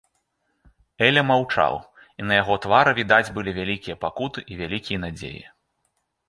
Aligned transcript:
Эля 1.07 1.21
маўчаў, 1.31 1.77
і 2.23 2.25
на 2.29 2.33
яго 2.41 2.55
твары 2.63 2.91
відаць 3.01 3.33
былі 3.37 3.51
вялікія 3.59 3.97
пакуты 4.07 4.39
і 4.55 4.59
вялікія 4.63 4.97
надзеі. 5.07 5.45